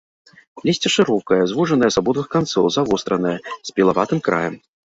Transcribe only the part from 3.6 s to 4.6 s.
з пілаватым краем.